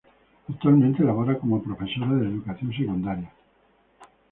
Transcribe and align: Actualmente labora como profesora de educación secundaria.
Actualmente 0.49 1.03
labora 1.03 1.37
como 1.37 1.61
profesora 1.61 2.15
de 2.15 2.25
educación 2.29 2.73
secundaria. 2.73 3.31